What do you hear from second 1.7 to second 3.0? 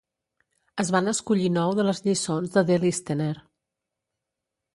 de les lliçons de The